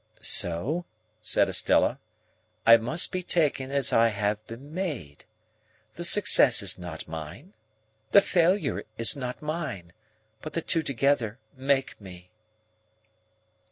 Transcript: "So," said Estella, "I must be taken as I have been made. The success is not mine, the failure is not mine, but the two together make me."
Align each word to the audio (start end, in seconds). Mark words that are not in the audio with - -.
"So," 0.23 0.85
said 1.21 1.47
Estella, 1.47 1.99
"I 2.65 2.77
must 2.77 3.11
be 3.11 3.21
taken 3.21 3.69
as 3.69 3.93
I 3.93 4.07
have 4.07 4.43
been 4.47 4.73
made. 4.73 5.25
The 5.93 6.05
success 6.05 6.63
is 6.63 6.79
not 6.79 7.07
mine, 7.07 7.53
the 8.09 8.19
failure 8.21 8.83
is 8.97 9.15
not 9.15 9.43
mine, 9.43 9.93
but 10.41 10.53
the 10.53 10.61
two 10.63 10.81
together 10.81 11.37
make 11.55 12.01
me." 12.01 12.31